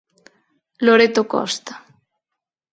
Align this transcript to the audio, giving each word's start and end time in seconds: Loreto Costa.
Loreto 0.85 1.21
Costa. 1.33 1.73